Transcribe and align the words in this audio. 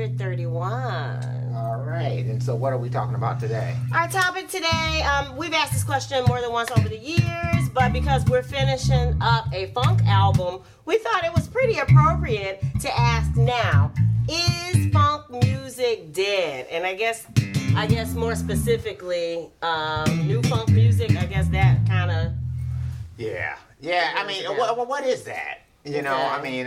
episode 0.00 0.18
131. 0.18 1.54
All 1.54 1.76
right. 1.84 2.24
And 2.24 2.42
so, 2.42 2.54
what 2.54 2.72
are 2.72 2.78
we 2.78 2.88
talking 2.88 3.14
about 3.14 3.40
today? 3.40 3.76
Our 3.92 4.08
topic 4.08 4.48
today, 4.48 5.02
um, 5.02 5.36
we've 5.36 5.52
asked 5.52 5.72
this 5.72 5.84
question 5.84 6.24
more 6.26 6.40
than 6.40 6.52
once 6.52 6.70
over 6.70 6.88
the 6.88 6.96
years, 6.96 7.68
but 7.74 7.92
because 7.92 8.24
we're 8.26 8.42
finishing 8.42 9.16
up 9.20 9.46
a 9.52 9.66
funk 9.72 10.00
album, 10.06 10.62
we 10.84 10.98
thought 10.98 11.24
it 11.24 11.32
was 11.34 11.48
pretty 11.48 11.78
appropriate 11.78 12.62
to 12.80 12.98
ask 12.98 13.36
now 13.36 13.92
is 14.28 14.92
funk 14.92 15.30
music 15.30 16.12
dead? 16.12 16.66
And 16.70 16.86
I 16.86 16.94
guess. 16.94 17.26
I 17.76 17.86
guess 17.86 18.14
more 18.14 18.34
specifically, 18.34 19.48
um, 19.62 20.26
new 20.26 20.42
funk 20.42 20.70
music. 20.70 21.16
I 21.16 21.24
guess 21.26 21.46
that 21.50 21.86
kind 21.86 22.10
of 22.10 22.32
Yeah. 23.16 23.56
Yeah. 23.80 24.12
I 24.16 24.26
mean, 24.26 24.44
what, 24.56 24.88
what 24.88 25.04
is 25.04 25.22
that? 25.22 25.60
You 25.84 26.02
know, 26.02 26.16
I 26.16 26.42
mean, 26.42 26.66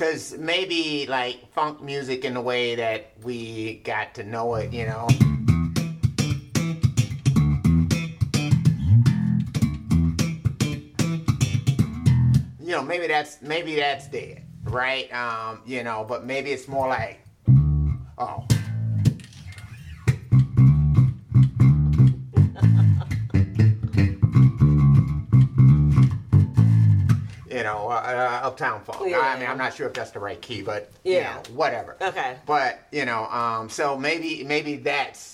because 0.00 0.34
maybe 0.38 1.04
like 1.08 1.52
funk 1.52 1.82
music 1.82 2.24
in 2.24 2.32
the 2.32 2.40
way 2.40 2.74
that 2.74 3.12
we 3.22 3.82
got 3.84 4.14
to 4.14 4.24
know 4.24 4.54
it, 4.54 4.72
you 4.72 4.86
know. 4.86 5.06
You 12.58 12.76
know, 12.76 12.82
maybe 12.82 13.08
that's 13.08 13.42
maybe 13.42 13.76
that's 13.76 14.08
dead, 14.08 14.42
right? 14.64 15.12
Um, 15.12 15.60
you 15.66 15.84
know, 15.84 16.06
but 16.08 16.24
maybe 16.24 16.50
it's 16.50 16.66
more 16.66 16.88
like, 16.88 17.20
oh, 18.16 18.46
know, 27.72 27.88
uh, 27.88 27.94
uh, 28.42 28.46
Uptown 28.46 28.82
Funk. 28.84 29.00
I 29.14 29.38
mean, 29.38 29.48
I'm 29.48 29.58
not 29.58 29.74
sure 29.74 29.86
if 29.86 29.92
that's 29.94 30.10
the 30.10 30.18
right 30.20 30.40
key, 30.40 30.62
but 30.62 30.90
Yeah. 31.04 31.16
you 31.16 31.22
know, 31.50 31.56
whatever. 31.56 31.96
Okay. 32.00 32.36
But 32.46 32.80
you 32.92 33.04
know, 33.04 33.24
um, 33.26 33.68
so 33.68 33.96
maybe 33.96 34.44
maybe 34.44 34.76
that's 34.76 35.32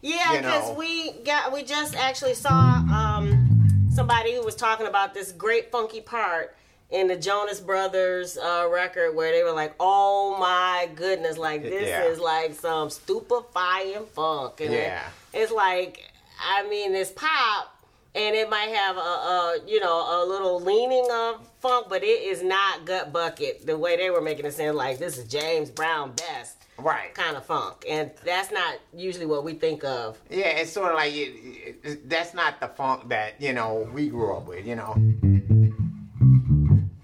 Yeah, 0.00 0.36
because 0.40 0.76
we 0.76 1.12
got 1.24 1.52
we 1.52 1.62
just 1.64 1.96
actually 1.96 2.34
saw 2.34 2.50
um, 2.92 3.88
somebody 3.94 4.34
who 4.34 4.42
was 4.44 4.54
talking 4.54 4.86
about 4.86 5.14
this 5.14 5.32
great 5.32 5.70
funky 5.72 6.00
part 6.00 6.54
in 6.90 7.06
the 7.08 7.16
Jonas 7.16 7.60
Brothers 7.60 8.38
uh, 8.38 8.66
record 8.70 9.14
where 9.14 9.32
they 9.32 9.42
were 9.42 9.52
like, 9.52 9.74
"Oh 9.80 10.36
my 10.38 10.88
goodness, 10.94 11.36
like 11.36 11.62
this 11.62 11.88
Yeah. 11.88 12.04
is 12.04 12.18
like 12.18 12.54
some 12.54 12.88
stupefying 12.90 14.06
funk." 14.14 14.60
And 14.60 14.72
it- 14.72 14.82
Yeah. 14.84 15.02
it's 15.34 15.52
like, 15.52 16.10
I 16.40 16.66
mean, 16.68 16.94
it's 16.94 17.10
pop. 17.10 17.74
And 18.14 18.34
it 18.34 18.48
might 18.48 18.70
have 18.70 18.96
a, 18.96 19.00
a, 19.00 19.58
you 19.66 19.80
know, 19.80 20.24
a 20.24 20.26
little 20.26 20.60
leaning 20.60 21.06
of 21.12 21.46
funk, 21.60 21.86
but 21.88 22.02
it 22.02 22.06
is 22.06 22.42
not 22.42 22.84
gut 22.84 23.12
bucket 23.12 23.66
the 23.66 23.76
way 23.76 23.96
they 23.96 24.10
were 24.10 24.22
making 24.22 24.46
it 24.46 24.54
sound 24.54 24.76
like 24.76 24.98
this 24.98 25.18
is 25.18 25.24
James 25.28 25.70
Brown 25.70 26.12
best 26.12 26.58
right. 26.78 27.14
kind 27.14 27.36
of 27.36 27.44
funk, 27.44 27.84
and 27.88 28.10
that's 28.24 28.50
not 28.50 28.76
usually 28.94 29.26
what 29.26 29.44
we 29.44 29.54
think 29.54 29.84
of. 29.84 30.18
Yeah, 30.30 30.48
it's 30.48 30.72
sort 30.72 30.90
of 30.90 30.96
like 30.96 31.12
it, 31.12 31.76
it, 31.82 32.08
that's 32.08 32.34
not 32.34 32.60
the 32.60 32.68
funk 32.68 33.08
that 33.08 33.40
you 33.40 33.52
know 33.52 33.88
we 33.92 34.08
grew 34.08 34.36
up 34.36 34.46
with, 34.46 34.66
you 34.66 34.76
know. 34.76 34.94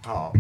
Oh. 0.07 0.33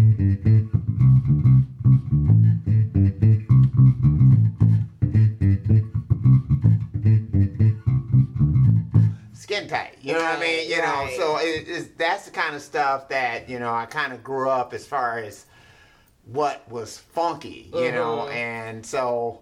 Tight, 9.74 9.96
you 10.00 10.12
know 10.12 10.20
what 10.20 10.38
I 10.38 10.40
mean? 10.40 10.58
Right, 10.58 10.68
You 10.68 10.78
know, 10.78 11.08
so 11.16 11.36
it, 11.38 11.64
it's, 11.66 11.88
that's 11.96 12.26
the 12.26 12.30
kind 12.30 12.54
of 12.54 12.62
stuff 12.62 13.08
that 13.08 13.48
you 13.48 13.58
know 13.58 13.72
I 13.74 13.86
kind 13.86 14.12
of 14.12 14.22
grew 14.22 14.48
up 14.48 14.72
as 14.72 14.86
far 14.86 15.18
as 15.18 15.46
what 16.26 16.68
was 16.70 16.98
funky, 16.98 17.70
you 17.74 17.90
know, 17.92 18.26
Mhm. 18.30 18.34
and 18.34 18.86
so 18.86 19.40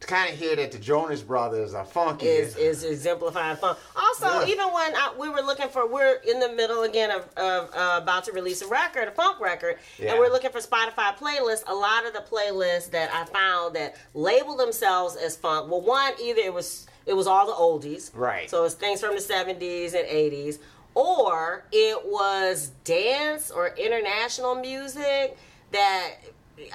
to 0.00 0.06
kind 0.08 0.28
of 0.32 0.36
hear 0.36 0.56
that 0.56 0.72
the 0.72 0.78
Jonas 0.78 1.22
Brothers 1.22 1.74
are 1.74 1.84
funky 1.84 2.26
is 2.26 2.56
is 2.56 2.82
exemplifying 2.82 3.56
fun. 3.56 3.76
Also, 3.94 4.26
Yeah. 4.40 4.46
even 4.52 4.66
when 4.72 4.96
I, 4.96 5.14
we 5.16 5.28
were 5.28 5.42
looking 5.42 5.68
for, 5.68 5.86
we're 5.86 6.16
in 6.16 6.40
the 6.40 6.48
middle 6.52 6.82
again 6.82 7.12
of, 7.12 7.28
of 7.36 7.70
uh, 7.72 8.00
about 8.02 8.24
to 8.24 8.32
release 8.32 8.62
a 8.62 8.66
record, 8.66 9.06
a 9.06 9.12
funk 9.12 9.38
record, 9.38 9.78
Yeah. 9.98 10.10
and 10.10 10.18
we're 10.18 10.28
looking 10.30 10.50
for 10.50 10.58
Spotify 10.58 11.16
playlists. 11.16 11.62
A 11.68 11.74
lot 11.74 12.04
of 12.04 12.14
the 12.14 12.24
playlists 12.28 12.90
that 12.90 13.14
I 13.14 13.24
found 13.26 13.76
that 13.76 13.94
label 14.12 14.56
themselves 14.56 15.14
as 15.14 15.36
funk. 15.36 15.70
Well, 15.70 15.82
one 15.82 16.14
either 16.20 16.40
it 16.40 16.52
was 16.52 16.88
it 17.06 17.14
was 17.14 17.26
all 17.26 17.46
the 17.46 17.52
oldies, 17.52 18.10
Right. 18.14 18.48
So 18.48 18.64
it's 18.64 18.74
things 18.74 19.00
from 19.00 19.14
the 19.14 19.20
seventies 19.20 19.94
and 19.94 20.06
eighties, 20.06 20.58
or 20.94 21.64
it 21.72 22.04
was 22.04 22.72
dance 22.84 23.50
or 23.50 23.74
international 23.76 24.54
music 24.54 25.36
that. 25.72 26.10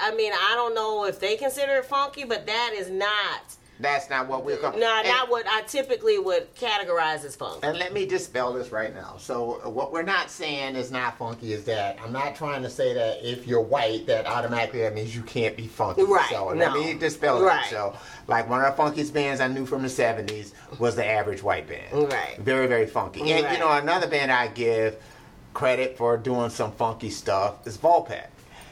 I 0.02 0.14
mean, 0.16 0.34
I 0.34 0.54
don't 0.56 0.74
know 0.74 1.06
if 1.06 1.20
they 1.20 1.38
consider 1.38 1.76
it 1.76 1.86
funky, 1.86 2.24
but 2.24 2.48
that 2.48 2.74
is 2.76 2.90
not 2.90 3.56
That's 3.80 4.10
not 4.10 4.28
what 4.28 4.44
we're 4.44 4.58
coming. 4.58 4.80
no, 4.80 4.98
and, 4.98 5.08
not 5.08 5.30
what 5.30 5.46
I 5.48 5.62
typically 5.62 6.18
would 6.18 6.54
categorize 6.56 7.24
as 7.24 7.36
funk. 7.36 7.60
And 7.64 7.78
let 7.78 7.94
me 7.94 8.06
dispel 8.06 8.54
this 8.54 8.72
right 8.72 8.94
now. 8.94 9.16
So 9.18 9.62
uh, 9.64 9.70
what 9.70 9.92
we're 9.92 10.04
not 10.04 10.30
saying 10.30 10.76
is 10.76 10.92
not 10.92 11.18
funky 11.18 11.54
is 11.54 11.64
that 11.66 12.00
I'm 12.04 12.12
not 12.12 12.36
trying 12.36 12.64
to 12.64 12.70
say 12.70 12.94
that 12.94 13.28
if 13.28 13.48
you're 13.48 13.62
white 13.62 14.08
that 14.08 14.26
automatically 14.26 14.82
that 14.82 14.94
means 14.96 15.16
you 15.16 15.24
can't 15.24 15.56
be 15.56 15.68
funky. 15.68 16.04
Right, 16.04 16.30
So 16.30 16.54
no. 16.54 16.66
let 16.66 16.74
me 16.74 16.94
dispel 16.94 17.42
Right. 17.42 17.66
So 17.70 17.96
like 18.28 18.50
one 18.50 18.64
of 18.64 18.76
the 18.76 18.82
funkiest 18.82 19.14
bands 19.14 19.42
I 19.42 19.48
knew 19.48 19.66
from 19.66 19.84
the 19.84 19.90
'70s 19.90 20.54
was 20.80 20.96
the 20.96 21.06
Average 21.06 21.44
White 21.44 21.68
Band. 21.68 22.12
Right. 22.12 22.38
Very 22.40 22.68
very 22.68 22.88
funky. 22.88 23.22
And 23.32 23.52
you 23.52 23.60
know 23.60 23.72
another 23.72 24.08
band 24.08 24.32
I 24.32 24.48
give 24.48 24.98
credit 25.54 25.98
for 25.98 26.18
doing 26.18 26.50
some 26.50 26.72
funky 26.72 27.10
stuff 27.10 27.66
is 27.66 27.78
Vulfpeck. 27.78 28.28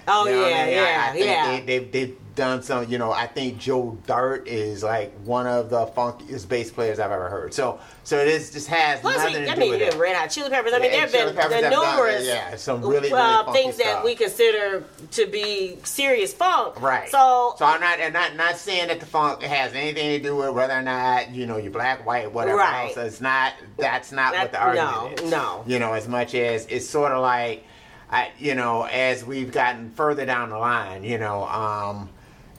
Oh 0.07 0.25
You 0.27 0.31
know 0.35 0.47
yeah, 0.47 0.55
I 0.55 0.65
mean? 0.65 0.73
Yeah, 0.75 1.05
I 1.09 1.11
think 1.13 1.25
yeah. 1.25 1.51
They, 1.51 1.65
they've, 1.79 1.91
they've 1.91 2.17
done 2.35 2.61
some, 2.61 2.89
you 2.91 2.97
know, 2.97 3.13
I 3.13 3.27
think 3.27 3.57
Joe 3.59 3.97
Dart 4.05 4.45
is 4.49 4.83
like 4.83 5.13
one 5.23 5.47
of 5.47 5.69
the 5.69 5.85
funkiest 5.87 6.49
bass 6.49 6.69
players 6.69 6.99
I've 6.99 7.09
ever 7.11 7.29
heard. 7.29 7.53
So, 7.53 7.79
so 8.03 8.17
this 8.25 8.51
just 8.51 8.67
has 8.67 8.99
Plus, 8.99 9.15
nothing 9.15 9.39
we, 9.39 9.45
to 9.45 9.51
I 9.51 9.55
do 9.55 9.59
mean, 9.61 9.69
with 9.71 9.81
it. 9.81 9.95
Red 9.97 10.17
Hot 10.17 10.29
Chili 10.29 10.49
Peppers. 10.49 10.73
I 10.73 10.79
mean, 10.79 10.91
Yeah, 10.91 11.05
there 11.05 11.27
have 11.27 11.35
been 11.35 11.35
the 11.35 11.41
have 11.41 11.71
done- 11.71 11.95
numerous 11.95 12.27
yeah, 12.27 12.55
some 12.57 12.81
really, 12.81 13.07
really 13.09 13.13
uh, 13.13 13.45
funky 13.45 13.61
things 13.61 13.77
that 13.77 14.03
we 14.03 14.15
consider 14.15 14.83
to 15.11 15.25
be 15.27 15.77
serious 15.85 16.33
funk. 16.33 16.81
Right. 16.81 17.09
So, 17.09 17.55
so 17.57 17.63
I'm 17.63 17.79
not, 17.79 18.01
I'm 18.01 18.11
not, 18.11 18.35
not 18.35 18.57
saying 18.57 18.89
that 18.89 18.99
the 18.99 19.05
funk 19.05 19.41
has 19.41 19.73
anything 19.73 20.09
to 20.09 20.19
do 20.19 20.35
with 20.35 20.49
whether 20.53 20.73
or 20.73 20.81
not 20.81 21.31
you 21.31 21.47
know 21.47 21.55
you're 21.55 21.71
black, 21.71 22.05
white, 22.05 22.29
whatever 22.33 22.57
Right. 22.57 22.87
else. 22.89 22.97
It's 22.97 23.21
not. 23.21 23.53
That's 23.77 24.11
not 24.11 24.33
That- 24.33 24.41
what 24.43 24.51
the 24.51 24.59
argument 24.59 25.21
no, 25.21 25.23
is. 25.25 25.31
no. 25.31 25.63
You 25.67 25.79
know, 25.79 25.93
as 25.93 26.09
much 26.09 26.35
as 26.35 26.65
it's 26.65 26.85
sort 26.89 27.13
of 27.13 27.21
like, 27.21 27.63
I, 28.11 28.31
you 28.39 28.55
know, 28.55 28.83
as 28.83 29.25
we've 29.25 29.51
gotten 29.51 29.89
further 29.91 30.25
down 30.25 30.49
the 30.49 30.57
line, 30.57 31.03
you 31.03 31.17
know, 31.17 31.45
um, 31.45 32.09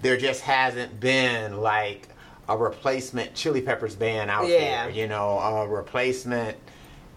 there 0.02 0.16
just 0.16 0.40
hasn't 0.42 0.98
been 1.00 1.58
like 1.60 2.08
a 2.48 2.56
replacement 2.56 3.34
Chili 3.34 3.60
Peppers 3.60 3.94
band 3.94 4.30
out 4.30 4.46
Yeah. 4.48 4.86
there. 4.86 4.90
You 4.90 5.06
know, 5.06 5.38
a 5.38 5.66
replacement. 5.68 6.56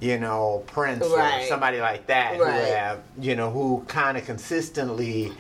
You 0.02 0.18
know, 0.18 0.64
Prince 0.68 1.06
Right. 1.06 1.44
or 1.44 1.48
somebody 1.48 1.82
like 1.82 2.08
that 2.08 2.40
Right. 2.40 2.54
who 2.54 2.72
have, 2.72 3.00
you 3.20 3.36
know, 3.36 3.50
who 3.50 3.84
kind 3.90 4.18
of 4.18 4.26
consistently 4.26 5.34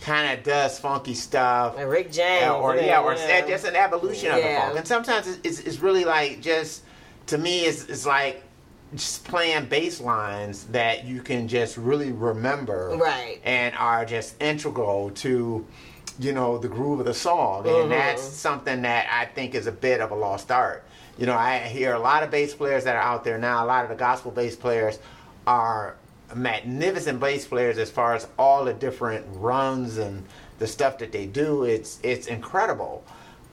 kind 0.00 0.32
of 0.38 0.42
does 0.42 0.78
funky 0.78 1.12
stuff. 1.12 1.76
Like 1.76 1.86
Rick 1.86 2.12
James. 2.12 2.40
Yeah, 2.40 2.52
or 2.54 2.76
yeah, 2.76 3.02
or 3.02 3.12
yeah. 3.14 3.46
just 3.46 3.66
an 3.66 3.76
evolution 3.76 4.30
of 4.30 4.36
the 4.36 4.42
funk. 4.42 4.78
And 4.78 4.88
sometimes 4.88 5.26
it's, 5.28 5.40
it's, 5.44 5.58
it's 5.68 5.80
really 5.80 6.06
like 6.06 6.40
just 6.40 6.82
to 7.26 7.36
me, 7.36 7.66
it's, 7.66 7.84
it's 7.90 8.06
like 8.06 8.42
just 8.94 9.24
playing 9.24 9.66
bass 9.66 10.00
lines 10.00 10.64
that 10.66 11.04
you 11.04 11.20
can 11.22 11.48
just 11.48 11.76
really 11.76 12.12
remember, 12.12 12.96
Right. 13.00 13.40
And 13.44 13.74
are 13.76 14.04
just 14.04 14.40
integral 14.40 15.10
to 15.16 15.66
you 16.18 16.32
know 16.32 16.56
the 16.56 16.68
groove 16.68 17.00
of 17.00 17.04
the 17.06 17.12
song, 17.12 17.64
Mhm. 17.64 17.82
and 17.82 17.92
that's 17.92 18.22
something 18.22 18.82
that 18.82 19.06
I 19.12 19.26
think 19.26 19.54
is 19.54 19.66
a 19.66 19.72
bit 19.72 20.00
of 20.00 20.10
a 20.12 20.14
lost 20.14 20.50
art. 20.50 20.82
You 21.18 21.26
know, 21.26 21.34
I 21.36 21.58
hear 21.58 21.92
a 21.92 21.98
lot 21.98 22.22
of 22.22 22.30
bass 22.30 22.54
players 22.54 22.84
that 22.84 22.96
are 22.96 23.02
out 23.02 23.22
there 23.24 23.36
now. 23.38 23.62
A 23.62 23.66
lot 23.66 23.82
of 23.84 23.90
the 23.90 23.96
gospel 23.96 24.30
bass 24.30 24.56
players 24.56 24.98
are 25.46 25.96
magnificent 26.34 27.20
bass 27.20 27.46
players 27.46 27.76
as 27.78 27.90
far 27.90 28.14
as 28.14 28.26
all 28.38 28.64
the 28.64 28.72
different 28.72 29.26
runs 29.30 29.98
and 29.98 30.24
the 30.58 30.66
stuff 30.66 30.96
that 30.98 31.12
they 31.12 31.26
do. 31.26 31.64
It's 31.64 31.98
it's 32.02 32.26
incredible, 32.28 33.04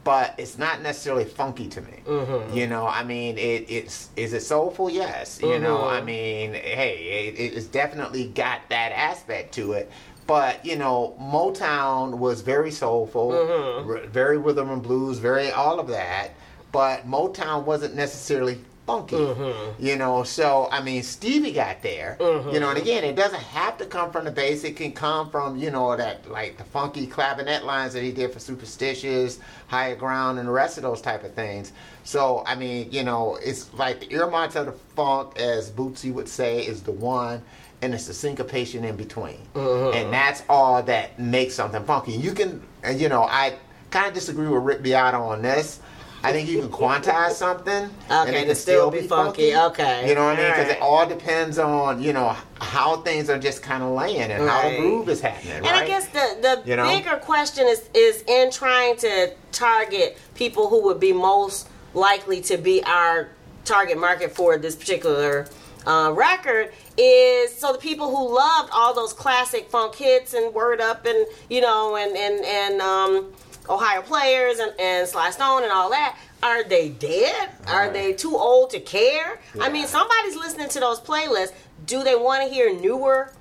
but 0.04 0.36
it's 0.38 0.58
not 0.58 0.82
necessarily 0.82 1.26
funky 1.26 1.68
to 1.70 1.82
me. 1.82 2.02
Mm-hmm. 2.06 2.58
You 2.58 2.68
know, 2.68 2.86
I 2.88 3.04
mean, 3.04 3.38
it, 3.38 3.66
it's 3.70 4.10
is 4.16 4.34
it 4.34 4.42
soulful? 4.42 4.90
Yes. 4.90 5.40
You 5.42 5.60
know, 5.60 5.78
Mhm. 5.78 5.92
I 5.92 6.02
mean, 6.02 6.54
hey, 6.54 7.34
it, 7.36 7.54
it's 7.54 7.68
definitely 7.68 8.28
got 8.28 8.62
that 8.70 8.92
aspect 8.92 9.54
to 9.56 9.74
it. 9.74 9.90
But 10.28 10.66
you 10.66 10.76
know, 10.78 11.16
Motown 11.20 12.18
was 12.18 12.42
very 12.42 12.72
soulful, 12.72 13.32
Mhm. 13.32 13.88
r- 13.88 14.08
very 14.08 14.38
rhythm 14.38 14.70
and 14.70 14.82
blues, 14.82 15.20
very 15.20 15.52
all 15.52 15.80
of 15.80 15.88
that. 15.90 16.30
But 16.72 17.08
Motown 17.08 17.66
wasn't 17.66 17.96
necessarily 17.96 18.60
funky. 18.86 19.16
Mhm. 19.16 19.74
You 19.80 19.96
know, 19.96 20.24
so 20.24 20.68
I 20.72 20.82
mean, 20.82 21.04
Stevie 21.04 21.52
got 21.54 21.82
there. 21.82 22.18
Mhm. 22.20 22.54
You 22.54 22.60
know, 22.60 22.70
and 22.70 22.78
again, 22.78 23.04
it 23.04 23.16
doesn't 23.16 23.42
have 23.42 23.78
to 23.78 23.86
come 23.86 24.12
from 24.12 24.26
the 24.26 24.32
bass. 24.32 24.64
It 24.64 24.76
can 24.76 24.92
come 24.92 25.30
from 25.30 25.58
you 25.58 25.72
know 25.72 25.96
that 25.96 26.30
like 26.30 26.58
the 26.58 26.64
funky 26.64 27.08
clavinet 27.08 27.64
lines 27.64 27.94
that 27.94 28.04
he 28.04 28.12
did 28.12 28.32
for 28.34 28.40
Superstitious, 28.40 29.40
Higher 29.68 29.96
Ground, 29.96 30.40
and 30.40 30.48
the 30.48 30.52
rest 30.52 30.78
of 30.78 30.84
those 30.84 31.02
type 31.02 31.24
of 31.24 31.34
things. 31.34 31.72
So 32.04 32.44
I 32.46 32.56
mean, 32.56 32.90
you 32.92 33.04
know, 33.04 33.38
it's 33.42 33.74
like 33.74 34.00
the 34.02 34.12
earmarks 34.14 34.56
of 34.56 34.66
the 34.66 34.74
funk, 34.96 35.40
as 35.40 35.70
Bootsy 35.70 36.14
would 36.14 36.28
say, 36.28 36.60
is 36.60 36.82
the 36.84 36.92
one, 36.92 37.42
and 37.82 37.94
it's 37.94 38.08
the 38.08 38.14
syncopation 38.14 38.84
in 38.84 38.96
between, 38.96 39.38
Mm-hmm. 39.56 39.98
and 39.98 40.14
that's 40.14 40.44
all 40.50 40.84
that 40.84 41.18
makes 41.20 41.54
something 41.56 41.84
funky. 41.86 42.12
You 42.14 42.34
can, 42.34 42.62
and 42.84 43.00
you 43.00 43.08
know, 43.10 43.24
I 43.24 43.54
kind 43.92 44.08
of 44.08 44.14
disagree 44.14 44.48
with 44.48 44.64
Rick 44.64 44.84
Beato 44.84 45.22
on 45.24 45.42
this. 45.42 45.80
I 46.26 46.32
think 46.32 46.48
you 46.48 46.60
can 46.60 46.70
quantize 46.70 47.32
something 47.32 47.90
and 48.10 48.30
it 48.30 48.40
to 48.40 48.46
can 48.46 48.56
still 48.56 48.90
be 48.90 49.02
funky. 49.02 49.54
Okay. 49.56 50.08
You 50.08 50.16
know 50.16 50.24
what 50.26 50.40
I 50.40 50.42
mean? 50.42 50.52
Because 50.52 50.70
it 50.70 50.82
all 50.82 51.06
depends 51.06 51.60
on 51.60 52.02
you 52.02 52.14
know 52.14 52.36
how 52.62 52.98
things 53.02 53.30
are 53.30 53.38
just 53.38 53.62
kind 53.62 53.84
of 53.84 53.90
laying 53.92 54.32
and 54.32 54.48
how 54.50 54.62
the 54.62 54.68
Right. 54.70 54.80
groove 54.80 55.10
is 55.10 55.20
happening. 55.20 55.58
And 55.58 55.66
right? 55.66 55.84
I 55.84 55.88
guess 55.88 56.08
the 56.08 56.38
the 56.42 56.62
You 56.70 56.78
know? 56.78 56.88
bigger 56.88 57.18
question 57.18 57.68
is 57.68 57.84
is 57.94 58.24
in 58.28 58.52
trying 58.52 58.96
to 58.98 59.34
target 59.52 60.18
people 60.36 60.70
who 60.70 60.82
would 60.84 61.00
be 61.00 61.12
most 61.12 61.68
likely 61.94 62.40
to 62.42 62.58
be 62.58 62.82
our 62.86 63.28
target 63.66 63.98
market 64.00 64.34
for 64.34 64.58
this 64.58 64.76
particular 64.76 65.48
uh, 65.86 66.12
record 66.16 66.72
is 66.98 67.54
so 67.54 67.74
the 67.74 67.80
people 67.80 68.16
who 68.16 68.34
loved 68.34 68.70
all 68.74 68.94
those 68.94 69.12
classic 69.12 69.70
funk 69.70 69.96
hits 69.96 70.34
and 70.34 70.54
Word 70.54 70.80
Up 70.80 71.06
and 71.06 71.26
you 71.50 71.60
know 71.60 71.98
and 71.98 72.16
and 72.16 72.46
and 72.46 72.82
um, 72.82 73.34
Ohio 73.70 74.02
Players 74.02 74.60
and, 74.60 74.74
and 74.80 75.08
Sly 75.08 75.32
Stone 75.32 75.64
and 75.64 75.72
all 75.72 75.90
that. 75.92 76.18
Are 76.42 76.64
they 76.64 76.90
dead? 76.90 77.50
Are 77.68 77.90
they 77.90 78.14
too 78.14 78.36
old 78.36 78.72
to 78.72 78.80
care? 78.82 79.40
I 79.62 79.70
mean, 79.70 79.88
somebody's 79.88 80.36
listening 80.36 80.68
to 80.70 80.80
those 80.82 81.00
playlists. 81.00 81.54
Do 81.86 82.04
they 82.04 82.16
want 82.16 82.46
to 82.48 82.54
hear 82.54 82.74
newer 82.78 83.32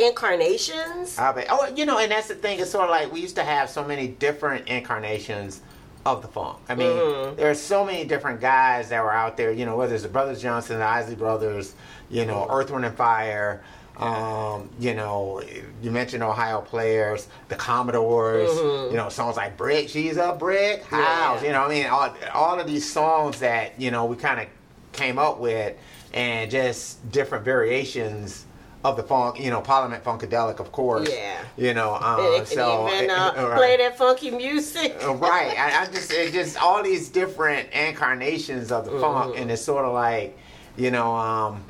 incarnations? 0.00 1.18
I 1.18 1.32
bet. 1.32 1.46
Oh, 1.50 1.72
you 1.74 1.86
know, 1.86 1.98
and 1.98 2.10
that's 2.10 2.28
the 2.28 2.34
thing. 2.34 2.58
It's 2.60 2.70
sort 2.70 2.84
of 2.84 2.90
like 2.90 3.12
we 3.12 3.20
used 3.20 3.36
to 3.36 3.44
have 3.44 3.70
so 3.70 3.84
many 3.84 4.08
different 4.08 4.66
incarnations 4.68 5.60
of 6.06 6.22
the 6.22 6.28
funk. 6.28 6.58
I 6.68 6.74
mean, 6.74 6.88
Mm-hmm. 6.88 7.36
there 7.36 7.50
are 7.50 7.54
so 7.54 7.84
many 7.84 8.04
different 8.04 8.40
guys 8.40 8.88
that 8.88 9.02
were 9.02 9.12
out 9.12 9.36
there. 9.36 9.52
You 9.52 9.66
know, 9.66 9.76
whether 9.76 9.94
it's 9.94 10.02
the 10.02 10.08
Brothers 10.08 10.40
Johnson, 10.42 10.78
the 10.78 10.84
Isley 10.84 11.14
Brothers, 11.14 11.74
you 12.10 12.24
know. 12.24 12.46
Earth, 12.50 12.70
Wind 12.70 12.84
and 12.84 12.96
Fire. 12.96 13.62
Um, 13.98 14.70
you 14.78 14.94
know, 14.94 15.42
you 15.82 15.90
mentioned 15.90 16.22
Ohio 16.22 16.60
players, 16.60 17.28
the 17.48 17.56
Commodores. 17.56 18.48
You 18.90 18.96
know, 18.96 19.08
songs 19.08 19.36
like 19.36 19.56
"Brick," 19.56 19.88
"She's 19.88 20.16
a 20.16 20.36
Brick 20.38 20.84
House." 20.84 21.38
Mm-hmm. 21.38 21.44
Yeah. 21.44 21.46
You 21.48 21.52
know, 21.52 21.62
I 21.64 21.68
mean, 21.68 21.86
all, 21.86 22.14
all 22.32 22.60
of 22.60 22.66
these 22.66 22.90
songs 22.90 23.40
that 23.40 23.80
you 23.80 23.90
know 23.90 24.04
we 24.04 24.16
kind 24.16 24.40
of 24.40 24.46
came 24.92 25.18
up 25.18 25.38
with, 25.38 25.76
and 26.14 26.50
just 26.50 27.10
different 27.10 27.44
variations 27.44 28.44
of 28.84 28.96
the 28.96 29.02
funk. 29.02 29.40
You 29.40 29.50
know, 29.50 29.60
Parliament 29.60 30.04
Funkadelic, 30.04 30.60
of 30.60 30.70
course. 30.70 31.08
Yeah. 31.12 31.42
You 31.56 31.74
know, 31.74 31.94
um, 31.96 32.46
so 32.46 32.88
even 32.94 33.10
uh, 33.18 33.32
uh, 33.36 33.56
play 33.56 33.76
that 33.78 33.98
funky 33.98 34.30
music. 34.30 34.96
uh, 35.04 35.14
right. 35.16 35.58
I, 35.58 35.82
I 35.82 35.86
just 35.86 36.12
it 36.12 36.32
just 36.32 36.56
all 36.62 36.84
these 36.84 37.08
different 37.08 37.68
incarnations 37.72 38.70
of 38.70 38.84
the 38.84 38.92
funk, 39.00 39.32
Mm-hmm. 39.32 39.42
and 39.42 39.50
it's 39.50 39.62
sort 39.62 39.84
of 39.84 39.92
like, 39.92 40.38
you 40.76 40.92
know, 40.92 41.16
um, 41.16 41.64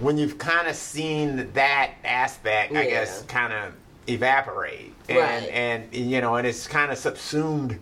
when 0.00 0.16
you've 0.18 0.38
kind 0.38 0.68
of 0.68 0.74
seen 0.74 1.50
that 1.54 1.90
aspect, 2.04 2.74
I 2.74 2.86
guess, 2.86 3.22
kind 3.22 3.52
of 3.52 3.72
evaporate, 4.08 4.92
and 5.08 5.18
Right. 5.18 5.48
and 5.50 5.94
you 5.94 6.20
know, 6.20 6.36
and 6.36 6.46
it's 6.46 6.66
kind 6.66 6.90
of 6.90 6.98
subsumed 6.98 7.78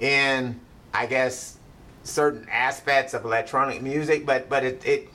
in, 0.00 0.58
I 0.94 1.06
guess, 1.06 1.56
certain 2.02 2.46
aspects 2.50 3.14
of 3.14 3.24
electronic 3.24 3.82
music, 3.82 4.24
but 4.26 4.48
but 4.48 4.64
it. 4.64 4.84
it 4.84 5.08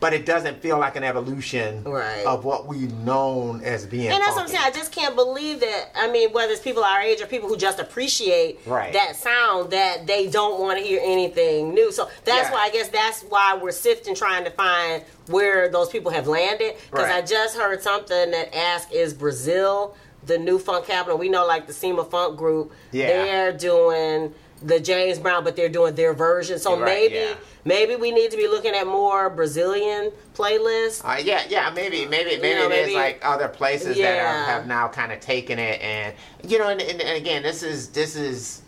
but 0.00 0.12
it 0.12 0.24
doesn't 0.24 0.60
feel 0.62 0.78
like 0.78 0.94
an 0.96 1.02
evolution 1.04 1.82
Right. 1.84 2.24
of 2.24 2.44
what 2.44 2.66
we've 2.66 2.92
known 2.92 3.62
as 3.64 3.84
being. 3.86 4.08
And 4.12 4.22
that's 4.22 4.36
what 4.36 4.42
I'm 4.42 4.48
saying. 4.48 4.62
I 4.64 4.70
just 4.70 4.92
can't 4.92 5.16
believe 5.16 5.60
that. 5.60 5.90
I 5.96 6.08
mean, 6.08 6.32
whether 6.32 6.52
it's 6.52 6.60
people 6.62 6.84
our 6.84 7.00
age 7.00 7.20
or 7.20 7.26
people 7.26 7.48
who 7.48 7.56
just 7.56 7.78
appreciate 7.80 8.60
Right. 8.66 8.92
that 8.92 9.16
sound, 9.16 9.70
that 9.72 10.06
they 10.06 10.28
don't 10.28 10.60
want 10.60 10.78
to 10.78 10.84
hear 10.84 11.00
anything 11.02 11.74
new. 11.74 11.90
So 11.90 12.08
that's 12.24 12.48
Yeah. 12.48 12.52
why 12.54 12.60
I 12.64 12.70
guess 12.70 12.88
that's 12.88 13.22
why 13.22 13.58
we're 13.60 13.72
sifting, 13.72 14.14
trying 14.14 14.44
to 14.44 14.50
find 14.50 15.02
where 15.28 15.68
those 15.68 15.88
people 15.88 16.12
have 16.12 16.28
landed. 16.28 16.76
Because 16.90 17.10
I 17.10 17.20
just 17.22 17.56
heard 17.56 17.82
something 17.82 18.30
that 18.30 18.56
asked, 18.56 18.92
"Is 18.92 19.12
Brazil 19.14 19.94
the 20.24 20.38
new 20.38 20.58
funk 20.58 20.86
capital?" 20.86 21.18
We 21.18 21.28
know, 21.28 21.44
like 21.46 21.66
the 21.66 21.72
SEMA 21.72 22.04
Funk 22.04 22.36
Group, 22.36 22.70
Yeah. 22.92 23.08
they're 23.08 23.52
doing 23.52 24.34
the 24.60 24.80
James 24.80 25.18
Brown, 25.20 25.44
but 25.44 25.54
they're 25.54 25.68
doing 25.68 25.94
their 25.94 26.12
version. 26.12 26.58
So 26.58 26.72
Right, 26.76 26.84
maybe. 26.84 27.14
yeah. 27.14 27.34
Maybe 27.68 27.96
we 27.96 28.12
need 28.12 28.30
to 28.30 28.38
be 28.38 28.48
looking 28.48 28.74
at 28.74 28.86
more 28.86 29.28
Brazilian 29.28 30.10
playlists. 30.34 31.04
Uh, 31.04 31.20
yeah, 31.22 31.42
yeah, 31.50 31.70
maybe, 31.74 32.06
maybe, 32.06 32.40
maybe 32.40 32.58
know, 32.58 32.70
it 32.70 32.88
is 32.88 32.94
like 32.94 33.20
other 33.22 33.46
places 33.46 33.98
that 33.98 34.18
are, 34.18 34.44
have 34.46 34.66
now 34.66 34.88
kind 34.88 35.12
of 35.12 35.20
taken 35.20 35.58
it, 35.58 35.78
and 35.82 36.14
you 36.48 36.58
know, 36.58 36.68
and, 36.68 36.80
and, 36.80 37.02
and 37.02 37.16
again, 37.18 37.42
this 37.42 37.62
is 37.62 37.88
this 37.90 38.16
is 38.16 38.62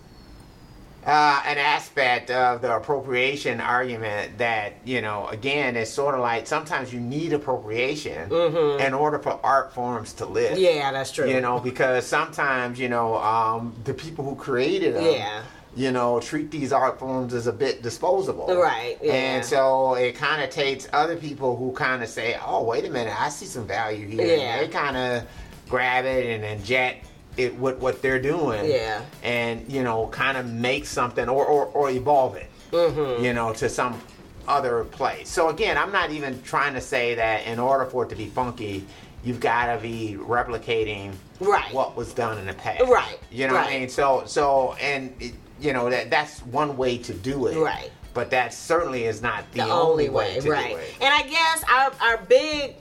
uh, 1.07 1.43
an 1.47 1.57
aspect 1.57 2.31
of 2.31 2.61
the 2.61 2.77
appropriation 2.77 3.59
argument 3.59 4.37
that 4.37 4.75
you 4.85 5.01
know, 5.01 5.29
again, 5.29 5.77
it's 5.77 5.91
sort 5.91 6.15
of 6.15 6.21
like 6.21 6.47
sometimes 6.47 6.93
you 6.93 7.01
need 7.01 7.33
appropriation 7.33 8.31
in 8.31 8.93
order 8.93 9.19
for 9.19 9.41
art 9.43 9.73
forms 9.73 10.13
to 10.13 10.27
live. 10.27 10.59
Mm-hmm. 10.59 10.79
Yeah, 10.79 10.93
that's 10.93 11.11
true. 11.11 11.27
You 11.27 11.41
know, 11.41 11.59
because 11.59 12.07
sometimes 12.07 12.79
you 12.79 12.91
know 12.91 13.17
um, 13.17 13.75
the 13.85 13.95
people 13.95 14.27
who 14.27 14.37
created 14.37 14.97
them. 14.97 15.05
Yeah. 15.07 15.43
You 15.77 15.93
know, 15.93 16.19
treat 16.19 16.51
these 16.51 16.73
art 16.73 16.99
forms 16.99 17.33
as 17.33 17.47
a 17.47 17.53
bit 17.53 17.81
disposable. 17.83 18.49
Right, 18.55 18.99
yeah. 19.03 19.13
And 19.13 19.45
so 19.45 19.95
it 19.95 20.17
kind 20.17 20.43
of 20.43 20.51
takes 20.51 20.89
other 20.93 21.17
people 21.17 21.57
who 21.57 21.71
kind 21.73 22.03
of 22.03 22.09
say, 22.09 22.37
"Oh, 22.45 22.65
wait 22.65 22.85
a 22.85 22.91
minute, 22.91 23.15
I 23.19 23.29
see 23.29 23.47
some 23.47 23.67
value 23.67 24.07
here." 24.09 24.27
Yeah. 24.27 24.57
And 24.57 24.67
they 24.67 24.73
kind 24.73 24.97
of 24.97 25.23
grab 25.69 26.05
it 26.05 26.27
and 26.27 26.45
inject 26.45 27.07
it 27.37 27.55
with 27.57 27.79
what 27.79 28.03
they're 28.03 28.21
doing. 28.21 28.69
Yeah. 28.69 29.01
And 29.23 29.71
you 29.71 29.85
know, 29.85 30.09
kind 30.09 30.37
of 30.37 30.47
make 30.51 30.87
something 30.87 31.29
or 31.29 31.47
or, 31.47 31.67
or 31.67 31.91
evolve 31.91 32.35
it. 32.37 32.51
Mm-hmm. 32.73 33.25
You 33.25 33.33
know, 33.33 33.53
to 33.55 33.69
some 33.69 34.01
other 34.49 34.83
place. 34.85 35.29
So 35.29 35.51
again, 35.51 35.79
I'm 35.79 35.93
not 35.93 36.11
even 36.11 36.43
trying 36.43 36.75
to 36.75 36.81
say 36.81 37.15
that 37.15 37.47
in 37.47 37.61
order 37.61 37.85
for 37.87 38.05
it 38.05 38.09
to 38.09 38.17
be 38.17 38.27
funky, 38.27 38.85
you've 39.23 39.39
got 39.39 39.73
to 39.73 39.81
be 39.81 40.17
replicating 40.19 41.13
Right. 41.39 41.73
what 41.73 41.97
was 41.97 42.13
done 42.13 42.39
in 42.39 42.47
the 42.47 42.55
past. 42.55 42.83
Right, 42.83 43.19
You 43.31 43.47
know 43.47 43.55
what. 43.55 43.69
I 43.69 43.79
mean? 43.79 43.89
So 43.89 44.25
so 44.27 44.75
and 44.81 45.15
it, 45.21 45.35
you 45.61 45.73
know 45.73 45.91
that 45.91 46.11
that's 46.11 46.41
one 46.41 46.77
way 46.77 46.99
to 46.99 47.13
do 47.15 47.47
it. 47.47 47.59
Right. 47.59 47.91
But 48.13 48.31
that 48.31 48.53
certainly 48.53 49.05
is 49.05 49.23
not 49.23 49.45
the, 49.53 49.59
the 49.63 49.71
only 49.71 50.09
way, 50.09 50.41
to 50.41 50.51
right? 50.51 50.77
And 51.01 51.15
I 51.15 51.23
guess 51.23 51.65
our 51.73 51.93
our 52.01 52.17
big 52.25 52.77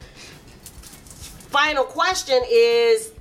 final 1.50 1.84
question 1.84 2.42
is. 2.50 3.12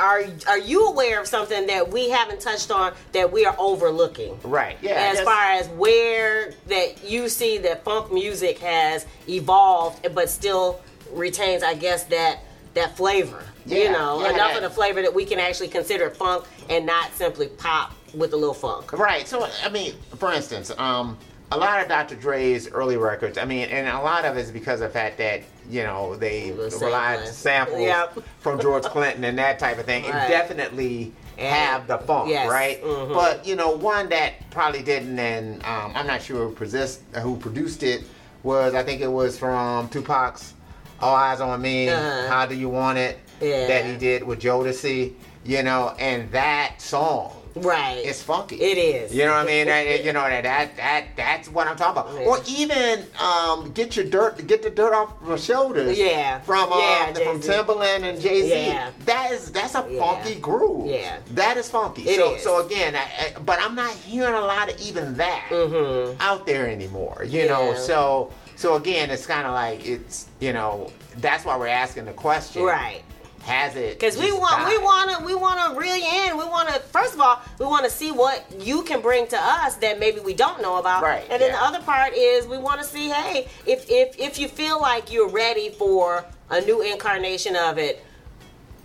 Are, 0.00 0.22
are 0.46 0.60
you 0.60 0.86
aware 0.86 1.20
of 1.20 1.26
something 1.26 1.66
that 1.66 1.90
we 1.90 2.08
haven't 2.08 2.40
touched 2.40 2.70
on 2.70 2.94
that 3.10 3.32
we 3.32 3.44
are 3.44 3.56
overlooking? 3.58 4.38
Right. 4.44 4.78
Yeah. 4.80 4.92
as 4.92 5.20
far 5.22 5.42
as 5.54 5.66
where 5.70 6.52
that 6.68 7.02
you 7.02 7.28
see 7.28 7.58
that 7.58 7.82
funk 7.82 8.12
music 8.12 8.60
has 8.60 9.06
evolved 9.28 10.06
but 10.14 10.30
still 10.30 10.80
retains 11.12 11.64
i 11.64 11.74
guess 11.74 12.04
that 12.04 12.38
that 12.74 12.96
flavor 12.96 13.42
Yeah, 13.66 13.78
you 13.78 13.90
know 13.90 14.20
yeah, 14.20 14.28
enough 14.34 14.52
that- 14.52 14.56
of 14.58 14.62
the 14.62 14.70
flavor 14.70 15.02
that 15.02 15.12
we 15.12 15.24
can 15.24 15.40
actually 15.40 15.66
consider 15.66 16.10
funk 16.10 16.44
and 16.70 16.86
not 16.86 17.12
simply 17.14 17.48
pop 17.48 17.92
with 18.14 18.32
a 18.32 18.36
little 18.36 18.54
funk 18.54 18.92
Right. 18.92 19.26
So 19.28 19.48
I 19.64 19.68
mean, 19.68 19.94
for 20.16 20.32
instance, 20.32 20.70
um, 20.78 21.18
a 21.50 21.56
lot 21.56 21.80
of 21.80 21.88
Dr. 21.88 22.14
Dre's 22.14 22.68
early 22.70 22.96
records. 22.98 23.38
I 23.38 23.44
mean, 23.44 23.68
and 23.68 23.88
a 23.88 24.00
lot 24.02 24.24
of 24.24 24.36
it 24.36 24.40
is 24.40 24.50
because 24.50 24.80
of 24.80 24.88
the 24.92 24.98
fact 24.98 25.18
that 25.18 25.42
you 25.70 25.82
know 25.82 26.16
they 26.16 26.50
The 26.50 26.78
relied 26.80 27.26
samples 27.28 27.80
Yep. 27.80 28.18
from 28.40 28.60
George 28.60 28.84
Clinton 28.84 29.24
and 29.24 29.38
that 29.38 29.58
type 29.58 29.78
of 29.78 29.86
thing, 29.86 30.04
and 30.04 30.12
definitely 30.28 31.12
And- 31.38 31.46
have 31.54 31.86
the 31.86 31.98
funk, 31.98 32.28
yes, 32.30 32.50
right? 32.50 32.82
mhm. 32.82 33.14
But 33.14 33.46
you 33.46 33.56
know, 33.56 33.70
one 33.70 34.08
that 34.10 34.50
probably 34.50 34.82
didn't, 34.82 35.18
and 35.18 35.62
um, 35.64 35.92
I'm 35.94 36.06
not 36.06 36.20
sure 36.22 36.48
who, 36.48 36.54
produced, 36.54 37.00
who 37.22 37.36
produced 37.36 37.82
it 37.82 38.04
was. 38.42 38.74
I 38.74 38.82
think 38.82 39.00
it 39.00 39.10
was 39.10 39.38
from 39.38 39.88
Tupac's 39.88 40.52
"All 41.00 41.16
Eyez 41.16 41.40
on 41.40 41.60
Me." 41.62 41.88
Uh-huh. 41.88 42.28
How 42.28 42.44
do 42.46 42.54
you 42.54 42.68
want 42.68 42.98
it? 42.98 43.18
Yeah. 43.40 43.68
That 43.68 43.84
he 43.86 43.96
did 43.96 44.22
with 44.24 44.40
Jodeci. 44.40 45.12
You 45.48 45.62
know, 45.62 45.94
and 45.98 46.30
that 46.32 46.74
song 46.78 47.32
right 47.56 48.00
it's 48.04 48.22
funky. 48.22 48.56
It 48.60 48.76
is. 48.78 49.12
You 49.14 49.24
know 49.24 49.32
what 49.32 49.44
I 49.44 49.46
mean? 49.46 49.66
That, 49.66 50.04
you 50.06 50.12
know 50.12 50.20
that 50.28 50.42
that 50.44 50.76
that 50.76 51.04
that's 51.16 51.48
what 51.48 51.66
I'm 51.66 51.74
talking 51.76 52.02
about. 52.02 52.20
Yeah. 52.20 52.26
Or 52.28 52.38
even 52.46 53.06
um, 53.18 53.72
get 53.72 53.96
your 53.96 54.04
dirt, 54.04 54.46
get 54.46 54.62
the 54.62 54.68
dirt 54.70 54.92
off 54.92 55.14
your 55.26 55.38
shoulders. 55.38 55.98
Yeah. 55.98 56.40
From 56.40 56.70
uh, 56.70 56.76
Yeah, 56.78 57.12
from 57.14 57.40
Timbaland 57.40 58.02
and 58.02 58.20
Jay 58.20 58.42
Z. 58.42 58.48
Yeah. 58.68 58.90
That 59.06 59.32
is 59.32 59.50
that's 59.50 59.74
a 59.74 59.86
Yeah. 59.90 59.98
funky 60.00 60.34
groove. 60.38 60.86
Yeah. 60.86 61.16
That 61.30 61.56
is 61.56 61.70
funky. 61.70 62.02
It 62.02 62.16
so 62.20 62.34
is. 62.34 62.42
so 62.42 62.66
again, 62.66 62.94
I, 62.94 62.98
I, 63.00 63.38
but 63.40 63.58
I'm 63.60 63.74
not 63.74 63.92
hearing 63.94 64.34
a 64.34 64.40
lot 64.42 64.70
of 64.70 64.78
even 64.80 65.14
that 65.14 65.46
Mm-hmm. 65.48 66.20
out 66.20 66.46
there 66.46 66.68
anymore. 66.68 67.24
You 67.26 67.48
know. 67.48 67.74
So 67.74 68.30
so 68.54 68.76
again, 68.76 69.08
it's 69.10 69.26
kind 69.26 69.46
of 69.46 69.54
like 69.54 69.84
it's 69.88 70.26
you 70.40 70.52
know 70.52 70.92
that's 71.16 71.46
why 71.46 71.56
we're 71.56 71.68
asking 71.68 72.04
the 72.04 72.12
question. 72.12 72.62
right 72.62 73.02
Has 73.48 73.76
it? 73.76 73.98
Because 73.98 74.18
we 74.18 74.30
want, 74.30 74.68
we 74.68 74.76
want 74.76 75.10
to, 75.18 75.24
we 75.24 75.34
want 75.34 75.58
to 75.74 75.86
you 75.86 75.94
in. 76.30 76.36
We 76.36 76.44
want 76.44 76.68
to, 76.68 76.78
first 76.80 77.14
of 77.14 77.20
all, 77.20 77.40
we 77.58 77.64
want 77.64 77.84
to 77.86 77.90
see 77.90 78.12
what 78.12 78.44
you 78.60 78.82
can 78.82 79.00
bring 79.00 79.26
to 79.28 79.38
us 79.40 79.76
that 79.76 79.98
maybe 79.98 80.20
we 80.20 80.34
don't 80.34 80.60
know 80.60 80.76
about. 80.78 81.02
Right, 81.02 81.24
And 81.30 81.40
then 81.40 81.50
yeah. 81.50 81.56
the 81.58 81.64
other 81.64 81.80
part 81.80 82.12
is 82.12 82.46
we 82.46 82.58
want 82.58 82.78
to 82.82 82.86
see, 82.86 83.08
hey, 83.08 83.48
if 83.66 83.86
if 83.88 84.18
if 84.18 84.38
you 84.38 84.48
feel 84.48 84.78
like 84.80 85.10
you're 85.10 85.30
ready 85.30 85.70
for 85.70 86.26
a 86.50 86.60
new 86.60 86.82
incarnation 86.82 87.56
of 87.56 87.78
it, 87.78 88.04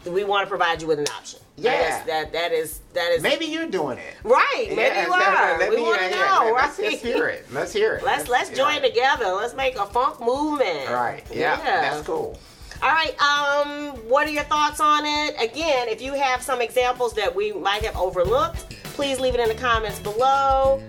we 0.05 0.23
want 0.23 0.45
to 0.45 0.49
provide 0.49 0.81
you 0.81 0.87
with 0.87 0.99
an 0.99 1.07
option. 1.07 1.39
Yeah. 1.57 1.99
I 2.01 2.07
that 2.07 2.31
that 2.33 2.51
is 2.53 2.79
that 2.93 3.11
is 3.11 3.21
Maybe 3.21 3.45
you're 3.45 3.67
doing 3.67 3.97
it. 3.97 4.15
right. 4.23 4.65
Maybe 4.69 4.81
Yeah, 4.81 5.05
you 5.05 5.11
let- 5.11 5.27
are. 5.27 5.59
let 5.59 5.69
we 5.71 5.81
want 5.81 5.99
to 5.99 6.07
uh, 6.07 6.09
know. 6.09 6.15
yeah, 6.15 6.49
right? 6.51 6.53
Let's, 6.55 6.79
let's 6.79 7.01
hear 7.01 7.27
it. 7.27 7.45
Let's 7.51 7.73
hear 7.73 7.93
it. 7.95 8.03
Let's 8.03 8.27
let's 8.29 8.49
Yeah. 8.49 8.55
join 8.55 8.81
together. 8.81 9.25
Let's 9.33 9.53
make 9.53 9.75
a 9.77 9.85
funk 9.85 10.19
movement. 10.21 10.89
Right. 10.89 11.23
Yeah, 11.31 11.57
That's 11.57 12.07
cool. 12.07 12.39
All 12.81 12.89
right. 12.91 13.15
Um, 13.21 13.95
what 14.09 14.27
are 14.27 14.31
your 14.31 14.43
thoughts 14.43 14.79
on 14.79 15.03
it? 15.05 15.35
Again, 15.41 15.87
if 15.87 16.01
you 16.01 16.13
have 16.13 16.41
some 16.41 16.61
examples 16.61 17.13
that 17.13 17.33
we 17.33 17.53
might 17.53 17.83
have 17.83 17.95
overlooked, 17.95 18.69
please 18.83 19.19
leave 19.19 19.33
it 19.33 19.39
in 19.39 19.47
the 19.49 19.55
comments 19.55 19.99
below. 19.99 20.81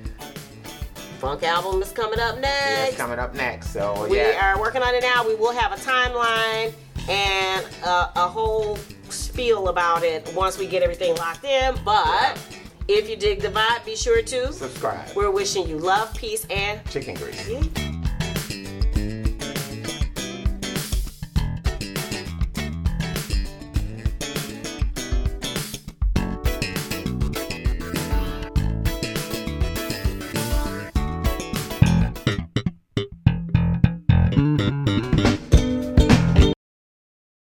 Funk 1.21 1.43
album 1.43 1.81
is 1.83 1.93
coming 1.93 2.19
up 2.19 2.35
Yeah, 2.35 2.41
next. 2.43 2.89
it's 2.89 2.97
coming 2.97 3.19
up 3.19 3.35
next. 3.35 3.71
So 3.73 4.07
We 4.09 4.19
yeah. 4.19 4.53
are 4.55 4.61
working 4.61 4.83
on 4.83 4.95
it 4.95 5.03
now. 5.03 5.27
We 5.27 5.35
will 5.37 5.53
have 5.53 5.73
a 5.73 5.77
timeline 5.77 6.73
and 7.09 7.65
a, 7.85 8.11
a 8.17 8.29
whole 8.29 8.77
spiel 9.09 9.69
about 9.69 10.03
it 10.03 10.31
once 10.35 10.59
we 10.59 10.67
get 10.67 10.83
everything 10.83 11.15
locked 11.17 11.45
in. 11.45 11.77
But 11.85 12.39
if 12.89 13.09
you 13.09 13.17
dig 13.17 13.41
the 13.41 13.49
vibe, 13.49 13.85
be 13.87 13.97
sure 13.97 14.21
to. 14.23 14.53
Subscribe. 14.53 15.09
We're 15.17 15.31
wishing 15.31 15.67
you 15.69 15.79
love, 15.79 16.13
peace, 16.15 16.45
and 16.51 16.85
Chicken 16.91 17.15
grease. 17.15 17.49
yeah. 17.49 17.63